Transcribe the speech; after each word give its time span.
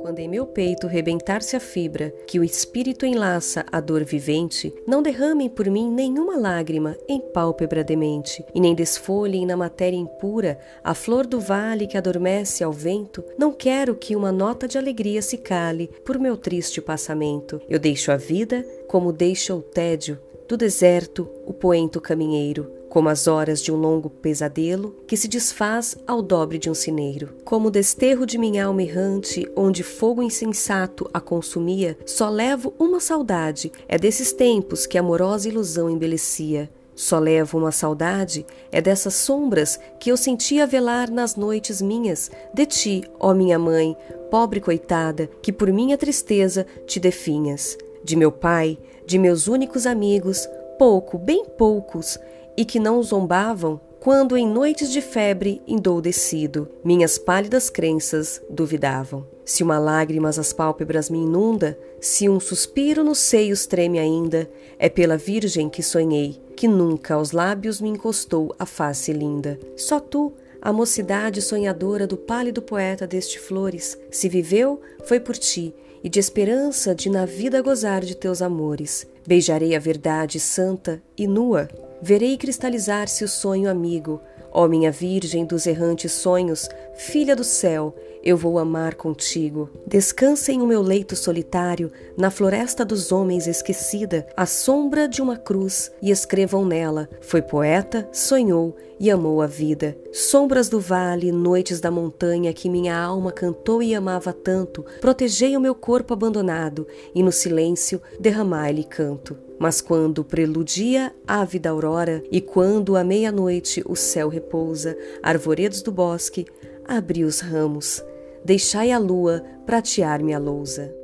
Quando 0.00 0.18
em 0.18 0.28
meu 0.28 0.46
peito 0.46 0.86
rebentar-se 0.86 1.56
a 1.56 1.60
fibra, 1.60 2.12
que 2.26 2.38
o 2.38 2.44
espírito 2.44 3.06
enlaça 3.06 3.64
a 3.72 3.80
dor 3.80 4.04
vivente, 4.04 4.72
não 4.86 5.02
derramem 5.02 5.48
por 5.48 5.70
mim 5.70 5.90
nenhuma 5.90 6.36
lágrima 6.38 6.96
em 7.08 7.20
pálpebra 7.20 7.82
demente, 7.82 8.44
e 8.54 8.60
nem 8.60 8.74
desfolhem 8.74 9.46
na 9.46 9.56
matéria 9.56 9.96
impura 9.96 10.58
a 10.82 10.94
flor 10.94 11.26
do 11.26 11.40
vale 11.40 11.86
que 11.86 11.96
adormece 11.96 12.62
ao 12.62 12.72
vento. 12.72 13.24
Não 13.38 13.52
quero 13.52 13.94
que 13.94 14.14
uma 14.14 14.30
nota 14.30 14.68
de 14.68 14.78
alegria 14.78 15.22
se 15.22 15.38
cale 15.38 15.88
por 16.04 16.18
meu 16.18 16.36
triste 16.36 16.80
passamento. 16.80 17.60
Eu 17.68 17.78
deixo 17.78 18.12
a 18.12 18.16
vida 18.16 18.64
como 18.86 19.12
deixa 19.12 19.54
o 19.54 19.62
tédio 19.62 20.18
do 20.46 20.56
deserto 20.56 21.28
o 21.46 21.52
poento 21.54 22.00
caminheiro 22.00 22.83
como 22.94 23.08
as 23.08 23.26
horas 23.26 23.60
de 23.60 23.72
um 23.72 23.76
longo 23.76 24.08
pesadelo 24.08 24.94
que 25.08 25.16
se 25.16 25.26
desfaz 25.26 25.96
ao 26.06 26.22
dobre 26.22 26.58
de 26.58 26.70
um 26.70 26.74
cineiro. 26.74 27.34
Como 27.44 27.66
o 27.66 27.70
desterro 27.70 28.24
de 28.24 28.38
minha 28.38 28.66
alma 28.66 28.84
errante, 28.84 29.50
onde 29.56 29.82
fogo 29.82 30.22
insensato 30.22 31.10
a 31.12 31.20
consumia, 31.20 31.98
só 32.06 32.28
levo 32.28 32.72
uma 32.78 33.00
saudade, 33.00 33.72
é 33.88 33.98
desses 33.98 34.32
tempos 34.32 34.86
que 34.86 34.96
amorosa 34.96 35.48
ilusão 35.48 35.90
embelecia. 35.90 36.70
Só 36.94 37.18
levo 37.18 37.58
uma 37.58 37.72
saudade, 37.72 38.46
é 38.70 38.80
dessas 38.80 39.14
sombras 39.14 39.80
que 39.98 40.12
eu 40.12 40.16
sentia 40.16 40.64
velar 40.64 41.10
nas 41.10 41.34
noites 41.34 41.82
minhas, 41.82 42.30
de 42.54 42.64
ti, 42.64 43.04
ó 43.18 43.34
minha 43.34 43.58
mãe, 43.58 43.96
pobre 44.30 44.60
coitada, 44.60 45.28
que 45.42 45.52
por 45.52 45.72
minha 45.72 45.98
tristeza 45.98 46.64
te 46.86 47.00
definhas. 47.00 47.76
De 48.04 48.14
meu 48.14 48.30
pai, 48.30 48.78
de 49.04 49.18
meus 49.18 49.48
únicos 49.48 49.84
amigos, 49.84 50.48
pouco, 50.78 51.18
bem 51.18 51.44
poucos, 51.44 52.18
e 52.56 52.64
que 52.64 52.78
não 52.78 53.02
zombavam 53.02 53.80
quando 54.04 54.36
em 54.36 54.46
noites 54.46 54.92
de 54.92 55.00
febre 55.00 55.62
endoudecido 55.66 56.68
minhas 56.84 57.16
pálidas 57.16 57.70
crenças 57.70 58.38
duvidavam. 58.50 59.26
Se 59.46 59.62
uma 59.62 59.78
lágrima 59.78 60.28
às 60.28 60.52
pálpebras 60.52 61.08
me 61.08 61.22
inunda, 61.22 61.78
se 62.00 62.28
um 62.28 62.38
suspiro 62.38 63.02
nos 63.02 63.18
seios 63.18 63.64
treme 63.66 63.98
ainda, 63.98 64.50
é 64.78 64.90
pela 64.90 65.16
Virgem 65.16 65.70
que 65.70 65.82
sonhei, 65.82 66.38
que 66.54 66.68
nunca 66.68 67.14
aos 67.14 67.32
lábios 67.32 67.80
me 67.80 67.88
encostou 67.88 68.54
a 68.58 68.66
face 68.66 69.10
linda. 69.10 69.58
Só 69.74 69.98
tu, 69.98 70.34
a 70.64 70.72
mocidade 70.72 71.42
sonhadora 71.42 72.06
do 72.06 72.16
pálido 72.16 72.62
poeta 72.62 73.06
deste 73.06 73.38
flores, 73.38 73.98
se 74.10 74.30
viveu, 74.30 74.80
foi 75.04 75.20
por 75.20 75.36
ti, 75.36 75.74
e 76.02 76.08
de 76.08 76.18
esperança 76.18 76.94
de 76.94 77.10
na 77.10 77.26
vida 77.26 77.60
gozar 77.60 78.00
de 78.00 78.14
teus 78.14 78.40
amores. 78.40 79.06
Beijarei 79.26 79.76
a 79.76 79.78
verdade 79.78 80.40
santa 80.40 81.02
e 81.18 81.26
nua, 81.26 81.68
verei 82.00 82.38
cristalizar-se 82.38 83.22
o 83.22 83.28
sonho 83.28 83.68
amigo. 83.68 84.22
Ó 84.50 84.66
minha 84.66 84.90
Virgem 84.90 85.44
dos 85.44 85.66
errantes 85.66 86.12
sonhos, 86.12 86.66
filha 86.94 87.36
do 87.36 87.44
céu, 87.44 87.94
eu 88.24 88.38
vou 88.38 88.58
amar 88.58 88.94
contigo. 88.94 89.68
Descansa 89.86 90.50
em 90.50 90.62
o 90.62 90.66
meu 90.66 90.80
leito 90.80 91.14
solitário, 91.14 91.92
na 92.16 92.30
floresta 92.30 92.84
dos 92.84 93.12
homens 93.12 93.46
esquecida, 93.46 94.26
à 94.34 94.46
sombra 94.46 95.06
de 95.06 95.20
uma 95.20 95.36
cruz, 95.36 95.92
e 96.00 96.10
escrevam 96.10 96.64
nela: 96.64 97.08
Foi 97.20 97.42
poeta, 97.42 98.08
sonhou 98.10 98.74
e 98.98 99.10
amou 99.10 99.42
a 99.42 99.46
vida. 99.46 99.96
Sombras 100.10 100.70
do 100.70 100.80
vale, 100.80 101.30
noites 101.30 101.80
da 101.80 101.90
montanha 101.90 102.52
que 102.54 102.70
minha 102.70 102.96
alma 102.96 103.30
cantou 103.30 103.82
e 103.82 103.94
amava 103.94 104.32
tanto, 104.32 104.84
protegei 105.00 105.54
o 105.56 105.60
meu 105.60 105.74
corpo 105.74 106.14
abandonado, 106.14 106.86
e 107.14 107.22
no 107.22 107.30
silêncio 107.32 108.00
derramai-lhe 108.18 108.84
canto. 108.84 109.36
Mas 109.58 109.80
quando 109.80 110.24
preludia 110.24 111.14
ávida 111.26 111.68
aurora, 111.68 112.22
e 112.30 112.40
quando 112.40 112.96
à 112.96 113.04
meia-noite 113.04 113.82
o 113.84 113.94
céu 113.94 114.28
repousa, 114.28 114.96
arvoredos 115.22 115.82
do 115.82 115.92
bosque, 115.92 116.46
abri 116.86 117.24
os 117.24 117.40
ramos, 117.40 118.02
deixai 118.44 118.92
a 118.92 118.98
lua 118.98 119.42
pratear-me 119.64 120.34
a 120.34 120.38
lousa. 120.38 121.03